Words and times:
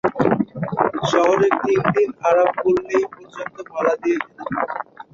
শহরের 1.11 1.53
তিন 1.63 1.81
দিক 1.93 2.09
আরাবল্লী 2.29 2.99
পর্বত 3.11 3.57
মালা 3.71 3.93
দিয়ে 4.01 4.17
ঘেরা। 4.25 4.63